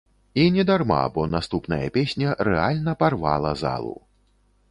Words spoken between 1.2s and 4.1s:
наступная песня рэальна парвала залу.